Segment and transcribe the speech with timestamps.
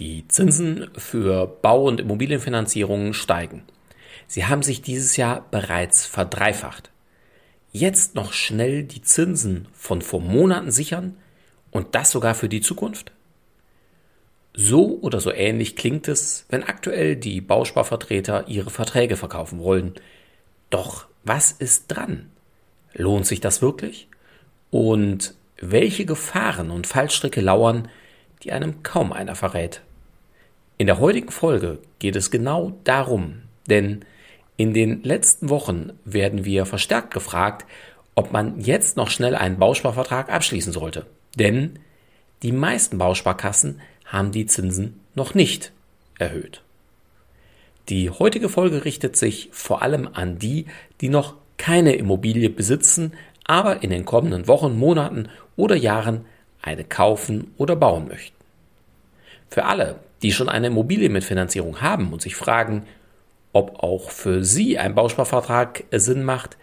[0.00, 3.64] Die Zinsen für Bau- und Immobilienfinanzierungen steigen.
[4.26, 6.90] Sie haben sich dieses Jahr bereits verdreifacht.
[7.70, 11.18] Jetzt noch schnell die Zinsen von vor Monaten sichern
[11.70, 13.12] und das sogar für die Zukunft?
[14.54, 19.96] So oder so ähnlich klingt es, wenn aktuell die Bausparvertreter ihre Verträge verkaufen wollen.
[20.70, 22.30] Doch was ist dran?
[22.94, 24.08] Lohnt sich das wirklich?
[24.70, 27.88] Und welche Gefahren und Fallstricke lauern,
[28.42, 29.82] die einem kaum einer verrät?
[30.80, 34.02] In der heutigen Folge geht es genau darum, denn
[34.56, 37.66] in den letzten Wochen werden wir verstärkt gefragt,
[38.14, 41.04] ob man jetzt noch schnell einen Bausparvertrag abschließen sollte.
[41.38, 41.78] Denn
[42.42, 45.70] die meisten Bausparkassen haben die Zinsen noch nicht
[46.18, 46.62] erhöht.
[47.90, 50.64] Die heutige Folge richtet sich vor allem an die,
[51.02, 53.12] die noch keine Immobilie besitzen,
[53.44, 56.24] aber in den kommenden Wochen, Monaten oder Jahren
[56.62, 58.36] eine kaufen oder bauen möchten.
[59.50, 62.84] Für alle, die schon eine Immobilie mit Finanzierung haben und sich fragen,
[63.52, 66.56] ob auch für sie ein Bausparvertrag Sinn macht,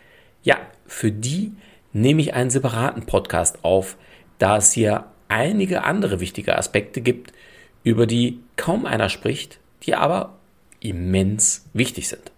[0.43, 1.51] ja, für die
[1.93, 3.97] nehme ich einen separaten Podcast auf,
[4.37, 7.33] da es hier einige andere wichtige Aspekte gibt,
[7.83, 10.37] über die kaum einer spricht, die aber
[10.79, 12.31] immens wichtig sind.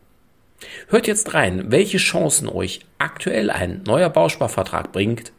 [0.88, 5.32] Hört jetzt rein, welche Chancen euch aktuell ein neuer Bausparvertrag bringt,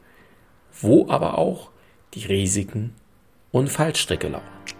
[0.81, 1.71] wo aber auch
[2.15, 2.95] die Risiken
[3.51, 4.80] und Fallstricke lauern.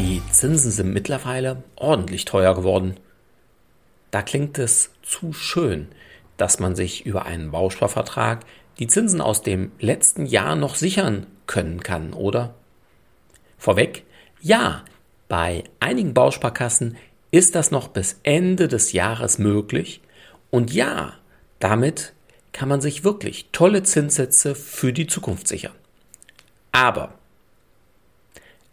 [0.00, 2.96] Die Zinsen sind mittlerweile ordentlich teuer geworden.
[4.10, 5.88] Da klingt es zu schön,
[6.38, 8.46] dass man sich über einen Bausparvertrag
[8.78, 12.54] die Zinsen aus dem letzten Jahr noch sichern können kann, oder?
[13.58, 14.04] Vorweg,
[14.40, 14.86] ja,
[15.28, 16.96] bei einigen Bausparkassen
[17.30, 20.00] ist das noch bis Ende des Jahres möglich
[20.48, 21.12] und ja,
[21.58, 22.14] damit
[22.52, 25.74] kann man sich wirklich tolle Zinssätze für die Zukunft sichern.
[26.72, 27.12] Aber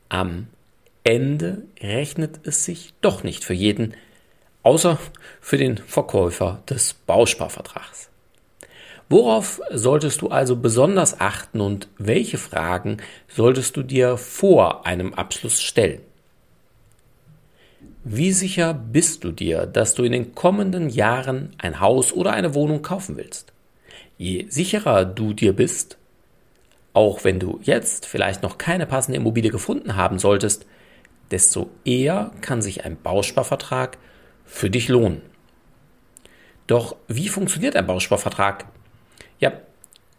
[0.07, 0.47] am
[1.07, 3.93] Ende rechnet es sich doch nicht für jeden,
[4.63, 4.99] außer
[5.39, 8.09] für den Verkäufer des Bausparvertrags.
[9.07, 12.97] Worauf solltest du also besonders achten und welche Fragen
[13.29, 16.01] solltest du dir vor einem Abschluss stellen?
[18.03, 22.53] Wie sicher bist du dir, dass du in den kommenden Jahren ein Haus oder eine
[22.53, 23.53] Wohnung kaufen willst?
[24.17, 25.97] Je sicherer du dir bist,
[26.91, 30.65] auch wenn du jetzt vielleicht noch keine passende Immobilie gefunden haben solltest,
[31.31, 33.97] desto eher kann sich ein Bausparvertrag
[34.45, 35.21] für dich lohnen.
[36.67, 38.65] Doch wie funktioniert ein Bausparvertrag?
[39.39, 39.53] Ja,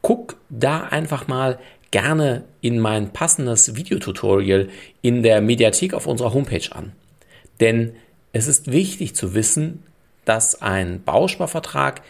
[0.03, 1.59] guck da einfach mal
[1.91, 4.69] gerne in mein passendes Videotutorial
[5.03, 6.93] in der Mediathek auf unserer Homepage an.
[7.61, 7.95] Denn
[8.33, 9.83] es ist wichtig zu wissen,
[10.25, 12.03] dass ein Bausparvertrag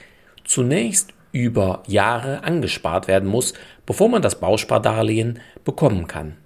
[0.44, 3.54] zunächst über Jahre angespart werden muss,
[3.86, 6.36] bevor man das Bauspardarlehen bekommen kann.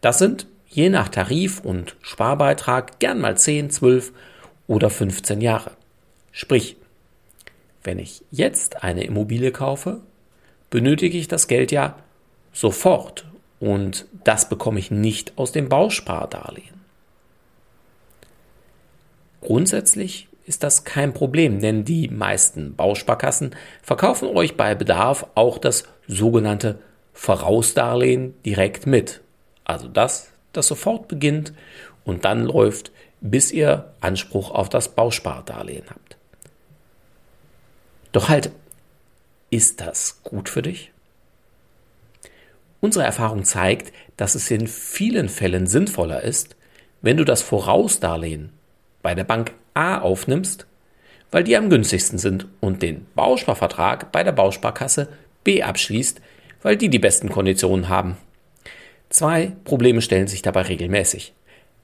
[0.00, 4.12] Das sind je nach Tarif und Sparbeitrag gern mal 10, 12
[4.66, 5.72] oder 15 Jahre.
[6.32, 6.76] Sprich,
[7.84, 10.00] wenn ich jetzt eine Immobilie kaufe,
[10.70, 11.96] benötige ich das Geld ja
[12.52, 13.26] sofort
[13.60, 16.80] und das bekomme ich nicht aus dem Bauspardarlehen.
[19.42, 25.84] Grundsätzlich ist das kein Problem, denn die meisten Bausparkassen verkaufen euch bei Bedarf auch das
[26.06, 26.78] sogenannte
[27.12, 29.20] Vorausdarlehen direkt mit.
[29.64, 31.52] Also das, das sofort beginnt
[32.04, 36.16] und dann läuft, bis ihr Anspruch auf das Bauspardarlehen habt.
[38.12, 38.50] Doch halt,
[39.50, 40.92] ist das gut für dich?
[42.80, 46.56] Unsere Erfahrung zeigt, dass es in vielen Fällen sinnvoller ist,
[47.00, 48.50] wenn du das Vorausdarlehen
[49.02, 50.66] bei der Bank A aufnimmst,
[51.30, 55.08] weil die am günstigsten sind und den Bausparvertrag bei der Bausparkasse
[55.44, 56.20] B abschließt,
[56.62, 58.16] weil die die besten Konditionen haben.
[59.12, 61.34] Zwei Probleme stellen sich dabei regelmäßig.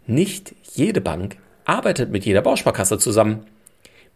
[0.07, 1.37] Nicht jede Bank
[1.67, 3.45] arbeitet mit jeder Bausparkasse zusammen.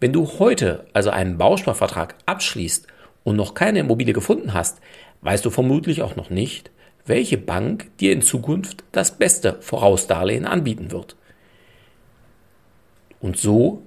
[0.00, 2.86] Wenn du heute also einen Bausparvertrag abschließt
[3.22, 4.80] und noch keine Immobilie gefunden hast,
[5.20, 6.70] weißt du vermutlich auch noch nicht,
[7.04, 11.14] welche Bank dir in Zukunft das beste Vorausdarlehen anbieten wird.
[13.20, 13.82] Und so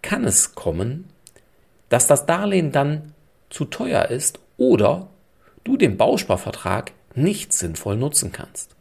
[0.00, 1.04] kann es kommen,
[1.90, 3.12] dass das Darlehen dann
[3.50, 5.10] zu teuer ist oder
[5.64, 8.76] du den Bausparvertrag nicht sinnvoll nutzen kannst.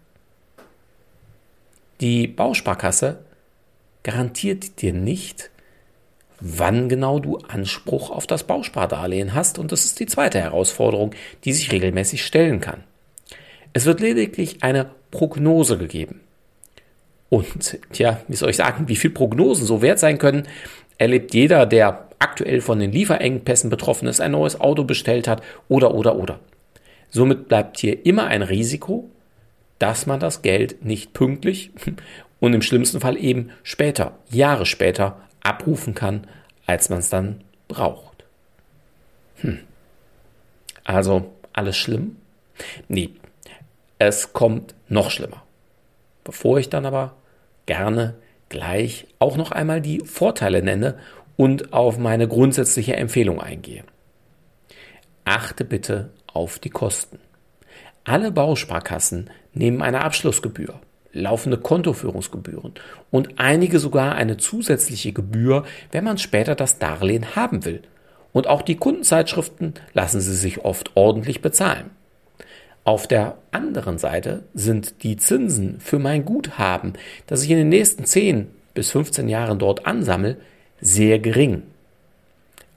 [2.01, 3.19] Die Bausparkasse
[4.03, 5.49] garantiert dir nicht,
[6.39, 11.53] wann genau du Anspruch auf das Bauspardarlehen hast und das ist die zweite Herausforderung, die
[11.53, 12.83] sich regelmäßig stellen kann.
[13.73, 16.21] Es wird lediglich eine Prognose gegeben.
[17.29, 20.47] Und ja, wie soll ich sagen, wie viel Prognosen so wert sein können,
[20.97, 25.93] erlebt jeder, der aktuell von den Lieferengpässen betroffen ist, ein neues Auto bestellt hat oder
[25.93, 26.39] oder oder.
[27.09, 29.09] Somit bleibt hier immer ein Risiko,
[29.79, 31.71] dass man das Geld nicht pünktlich
[32.39, 36.27] und im schlimmsten Fall eben später, Jahre später abrufen kann,
[36.65, 38.25] als man es dann braucht.
[39.37, 39.59] Hm.
[40.83, 42.17] Also alles schlimm?
[42.87, 43.11] Nee,
[43.97, 45.43] es kommt noch schlimmer.
[46.23, 47.15] Bevor ich dann aber
[47.65, 48.15] gerne
[48.49, 50.97] gleich auch noch einmal die Vorteile nenne
[51.37, 53.83] und auf meine grundsätzliche Empfehlung eingehe.
[55.25, 56.09] Achte bitte
[56.39, 57.19] auf die Kosten.
[58.05, 60.79] Alle Bausparkassen nehmen eine Abschlussgebühr,
[61.11, 62.75] laufende Kontoführungsgebühren
[63.11, 67.81] und einige sogar eine zusätzliche Gebühr, wenn man später das Darlehen haben will.
[68.31, 71.89] Und auch die Kundenzeitschriften lassen sie sich oft ordentlich bezahlen.
[72.85, 76.93] Auf der anderen Seite sind die Zinsen für mein Guthaben,
[77.27, 80.37] das ich in den nächsten 10 bis 15 Jahren dort ansammle,
[80.79, 81.63] sehr gering.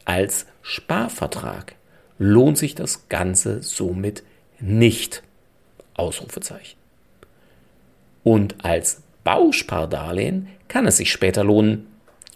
[0.04, 1.76] Als Sparvertrag
[2.22, 4.22] lohnt sich das Ganze somit
[4.60, 5.22] nicht.
[5.94, 6.78] Ausrufezeichen.
[8.24, 11.86] Und als Bauspardarlehen kann es sich später lohnen,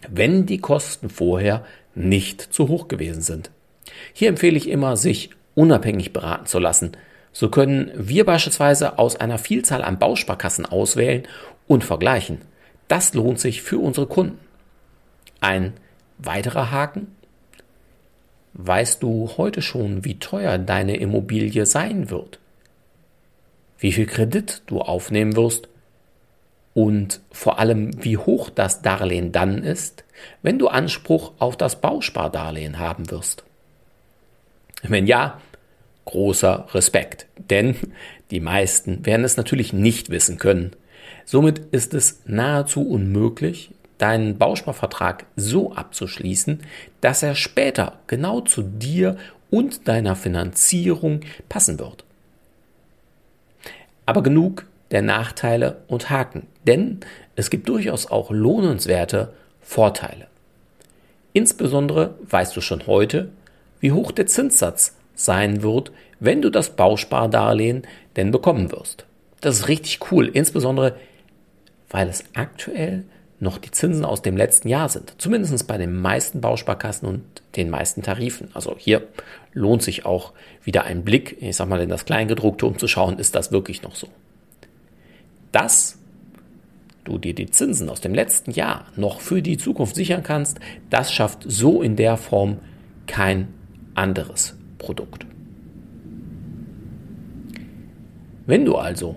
[0.08, 3.50] wenn die Kosten vorher nicht zu hoch gewesen sind.
[4.12, 6.92] Hier empfehle ich immer, sich unabhängig beraten zu lassen.
[7.32, 11.26] So können wir beispielsweise aus einer Vielzahl an Bausparkassen auswählen
[11.66, 12.42] und vergleichen.
[12.88, 14.38] Das lohnt sich für unsere Kunden.
[15.40, 15.72] Ein
[16.18, 17.08] weiterer Haken.
[18.58, 22.38] Weißt du heute schon, wie teuer deine Immobilie sein wird?
[23.78, 25.68] Wie viel Kredit du aufnehmen wirst
[26.72, 30.04] und vor allem, wie hoch das Darlehen dann ist,
[30.40, 33.44] wenn du Anspruch auf das Bauspardarlehen haben wirst.
[34.82, 35.38] Wenn ja,
[36.06, 37.76] großer Respekt, denn
[38.30, 40.72] die meisten werden es natürlich nicht wissen können.
[41.26, 46.60] Somit ist es nahezu unmöglich, deinen Bausparvertrag so abzuschließen,
[47.00, 49.16] dass er später genau zu dir
[49.50, 52.04] und deiner Finanzierung passen wird.
[54.04, 57.00] Aber genug der Nachteile und Haken, denn
[57.34, 60.28] es gibt durchaus auch lohnenswerte Vorteile.
[61.32, 63.30] Insbesondere weißt du schon heute,
[63.80, 67.82] wie hoch der Zinssatz sein wird, wenn du das Bauspardarlehen
[68.16, 69.04] denn bekommen wirst.
[69.40, 70.96] Das ist richtig cool, insbesondere
[71.90, 73.04] weil es aktuell
[73.38, 75.14] noch die Zinsen aus dem letzten Jahr sind.
[75.18, 77.24] Zumindest bei den meisten Bausparkassen und
[77.56, 78.48] den meisten Tarifen.
[78.54, 79.06] Also hier
[79.52, 80.32] lohnt sich auch
[80.64, 83.82] wieder ein Blick, ich sag mal, in das Kleingedruckte, um zu schauen, ist das wirklich
[83.82, 84.08] noch so
[85.56, 85.98] dass
[87.04, 90.60] du dir die Zinsen aus dem letzten Jahr noch für die Zukunft sichern kannst,
[90.90, 92.58] das schafft so in der Form
[93.06, 93.48] kein
[93.94, 95.24] anderes Produkt.
[98.44, 99.16] Wenn du also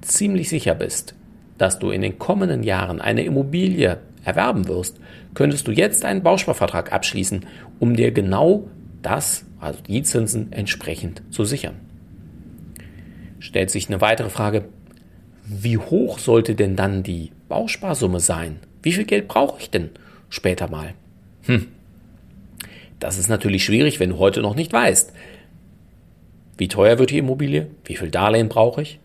[0.00, 1.14] ziemlich sicher bist,
[1.58, 4.98] dass du in den kommenden Jahren eine Immobilie erwerben wirst,
[5.34, 7.46] könntest du jetzt einen Bausparvertrag abschließen,
[7.78, 8.68] um dir genau
[9.02, 11.74] das, also die Zinsen entsprechend zu sichern.
[13.38, 14.64] Stellt sich eine weitere Frage,
[15.44, 18.60] wie hoch sollte denn dann die Bausparsumme sein?
[18.82, 19.90] Wie viel Geld brauche ich denn
[20.30, 20.94] später mal?
[21.42, 21.66] Hm.
[22.98, 25.12] Das ist natürlich schwierig, wenn du heute noch nicht weißt.
[26.56, 27.68] Wie teuer wird die Immobilie?
[27.84, 29.00] Wie viel Darlehen brauche ich?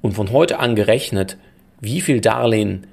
[0.00, 1.36] Und von heute an gerechnet,
[1.82, 2.86] wie viel Darlehen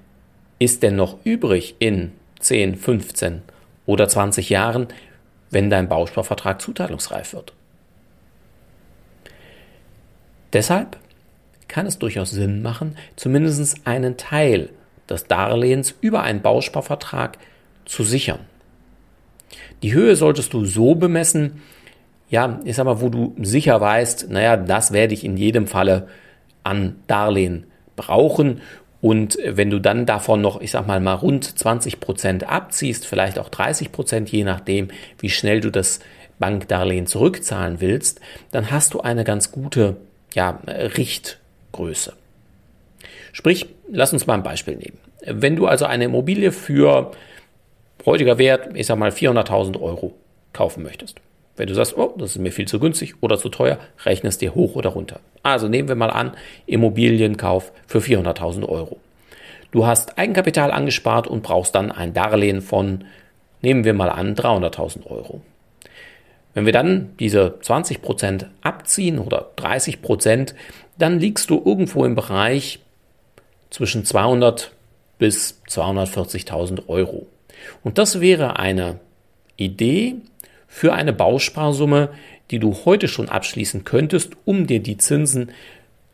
[0.58, 3.43] ist denn noch übrig in 10, 15
[3.86, 4.88] oder 20 Jahren,
[5.51, 7.53] wenn dein Bausparvertrag zuteilungsreif wird?
[10.51, 10.98] Deshalb
[11.67, 14.69] kann es durchaus Sinn machen, zumindest einen Teil
[15.08, 17.38] des Darlehens über einen Bausparvertrag
[17.86, 18.39] zu sichern.
[19.84, 21.62] Die Höhe solltest du so bemessen,
[22.31, 26.08] ja, ich sag wo du sicher weißt, naja, das werde ich in jedem Falle
[26.63, 27.68] an Darlehen
[28.00, 28.62] brauchen.
[29.01, 33.38] Und wenn du dann davon noch, ich sag mal, mal rund 20 Prozent abziehst, vielleicht
[33.38, 34.89] auch 30 Prozent, je nachdem,
[35.20, 36.00] wie schnell du das
[36.39, 39.98] Bankdarlehen zurückzahlen willst, dann hast du eine ganz gute,
[40.34, 41.39] ja, Richt,
[41.72, 42.13] Größe.
[43.32, 44.98] Sprich, lass uns mal ein Beispiel nehmen.
[45.25, 47.12] Wenn du also eine Immobilie für
[48.06, 50.15] heutiger Wert, ich sag mal 400.000 Euro
[50.53, 51.20] kaufen möchtest.
[51.59, 54.37] Wenn du sagst, oh, das ist mir viel zu günstig oder zu teuer, rechne es
[54.37, 55.19] dir hoch oder runter.
[55.43, 56.31] Also nehmen wir mal an,
[56.67, 58.97] Immobilienkauf für 400.000 Euro.
[59.71, 63.03] Du hast Eigenkapital angespart und brauchst dann ein Darlehen von,
[63.61, 65.41] nehmen wir mal an, 300.000 Euro.
[66.53, 70.55] Wenn wir dann diese 20 Prozent abziehen oder 30%, Prozent,
[70.97, 72.79] dann liegst du irgendwo im Bereich
[73.69, 74.71] zwischen 200
[75.17, 77.27] bis 240.000 Euro.
[77.83, 79.01] Und das wäre eine
[79.57, 80.15] Idee
[80.69, 82.11] für eine Bausparsumme,
[82.51, 85.51] die du heute schon abschließen könntest, um dir die Zinsen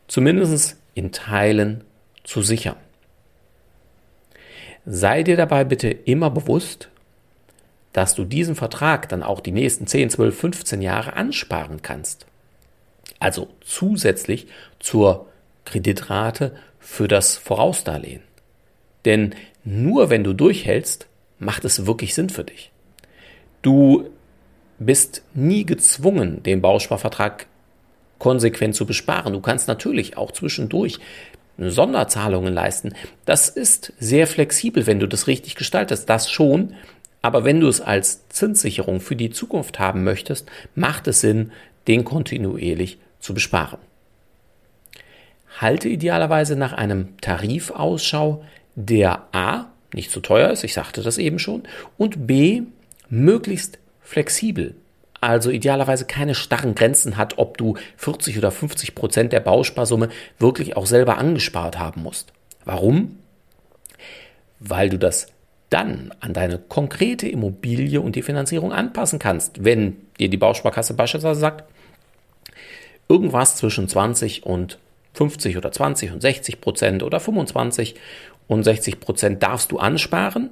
[0.07, 1.83] zumindest in Teilen
[2.23, 2.77] zu sichern.
[4.85, 6.89] Sei dir dabei bitte immer bewusst,
[7.91, 12.25] dass du diesen Vertrag dann auch die nächsten 10, 12, 15 Jahre ansparen kannst.
[13.19, 14.47] Also zusätzlich
[14.79, 15.27] zur
[15.65, 18.21] Kreditrate für das Vorausdarlehen.
[19.05, 21.07] Denn nur wenn du durchhältst,
[21.39, 22.71] macht es wirklich Sinn für dich.
[23.61, 24.09] Du
[24.79, 27.47] bist nie gezwungen, den Bausparvertrag
[28.19, 29.33] konsequent zu besparen.
[29.33, 30.99] Du kannst natürlich auch zwischendurch
[31.57, 32.93] Sonderzahlungen leisten.
[33.25, 36.09] Das ist sehr flexibel, wenn du das richtig gestaltest.
[36.09, 36.73] Das schon.
[37.21, 41.51] Aber wenn du es als Zinssicherung für die Zukunft haben möchtest, macht es Sinn,
[41.87, 43.79] den kontinuierlich zu besparen.
[45.59, 48.43] Halte idealerweise nach einem Tarif Ausschau,
[48.75, 51.63] der A nicht zu teuer ist, ich sagte das eben schon,
[51.97, 52.63] und B
[53.09, 54.75] möglichst flexibel.
[55.19, 60.09] Also idealerweise keine starren Grenzen hat, ob du 40 oder 50 Prozent der Bausparsumme
[60.39, 62.31] wirklich auch selber angespart haben musst.
[62.63, 63.17] Warum?
[64.59, 65.27] Weil du das
[65.69, 69.63] dann an deine konkrete Immobilie und die Finanzierung anpassen kannst.
[69.63, 71.63] Wenn dir die Bausparkasse beispielsweise sagt,
[73.09, 74.77] irgendwas zwischen 20 und
[75.13, 77.95] 50 oder 20 und 60 Prozent oder 25
[78.47, 80.51] und 60 Prozent darfst du ansparen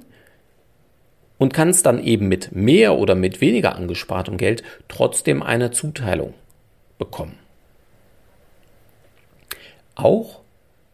[1.38, 6.34] und kannst dann eben mit mehr oder mit weniger angespartem Geld trotzdem eine Zuteilung
[6.98, 7.38] bekommen.
[9.94, 10.40] Auch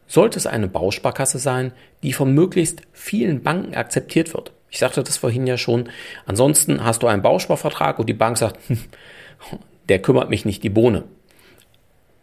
[0.06, 4.52] sollte es eine Bausparkasse sein, die von möglichst vielen Banken akzeptiert wird.
[4.70, 5.88] Ich sagte das vorhin ja schon.
[6.26, 8.58] Ansonsten hast du einen Bausparvertrag und die Bank sagt,
[9.88, 11.04] der kümmert mich nicht die Bohne.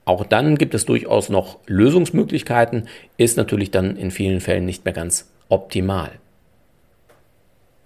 [0.06, 4.94] Auch dann gibt es durchaus noch Lösungsmöglichkeiten, ist natürlich dann in vielen Fällen nicht mehr
[4.94, 6.12] ganz optimal.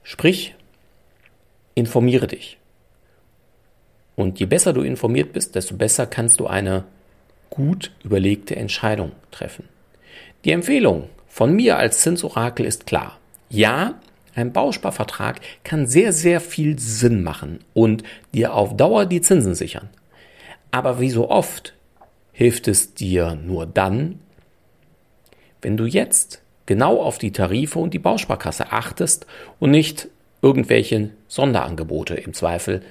[0.03, 0.55] Sprich,
[1.75, 2.57] informiere dich.
[4.15, 6.83] Und je besser du informiert bist, desto besser kannst du eine
[7.49, 9.67] gut überlegte Entscheidung treffen.
[10.45, 13.19] Die Empfehlung von mir als Zinsorakel ist klar.
[13.49, 13.99] Ja,
[14.33, 18.03] ein Bausparvertrag kann sehr, sehr viel Sinn machen und
[18.33, 19.89] dir auf Dauer die Zinsen sichern.
[20.71, 21.73] Aber wie so oft
[22.31, 24.19] hilft es dir nur dann,
[25.61, 29.25] wenn du jetzt genau auf die Tarife und die Bausparkasse achtest
[29.59, 30.07] und nicht
[30.41, 32.81] irgendwelche Sonderangebote im Zweifel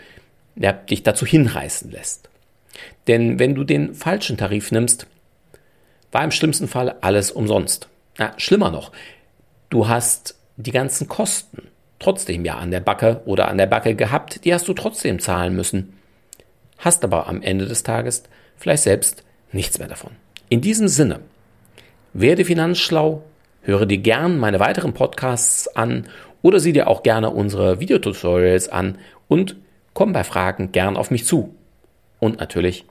[0.57, 2.29] ja, dich dazu hinreißen lässt.
[3.07, 5.07] Denn wenn du den falschen Tarif nimmst,
[6.13, 7.89] war im schlimmsten Fall alles umsonst.
[8.19, 8.93] Na, schlimmer noch,
[9.69, 14.45] du hast die ganzen Kosten trotzdem ja an der Backe oder an der Backe gehabt,
[14.45, 15.95] die hast du trotzdem zahlen müssen.
[16.79, 18.25] Hast aber am Ende des Tages
[18.57, 19.23] vielleicht selbst
[19.53, 20.13] nichts mehr davon.
[20.49, 21.21] In diesem Sinne,
[22.13, 23.23] werde finanzschlau,
[23.63, 26.07] höre dir gern meine weiteren Podcasts an
[26.43, 28.99] oder sieh dir auch gerne unsere Videotutorials an
[29.29, 29.57] und
[29.95, 31.55] komm bei Fragen gern auf mich zu.
[32.19, 32.87] Und natürlich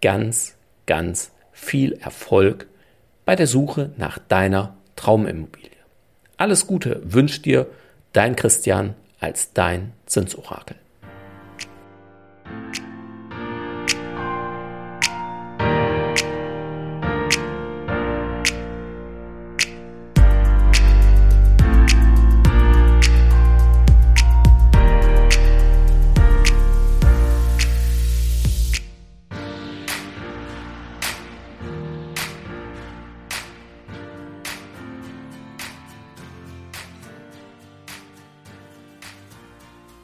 [0.00, 2.66] ganz, ganz viel Erfolg
[3.24, 5.70] bei der Suche nach deiner Traumimmobilie.
[6.36, 7.66] Alles Gute wünscht dir
[8.12, 10.76] dein Christian als dein Zinsorakel.